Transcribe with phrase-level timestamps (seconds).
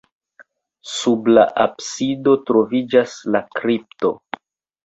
[0.91, 4.15] Sub la absido troviĝas la kripto.